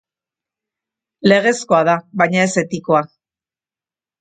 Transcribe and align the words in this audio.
Legezkoa 1.33 1.81
da, 1.91 1.95
baina 2.23 2.41
ez 2.47 2.51
etikoa. 2.63 3.03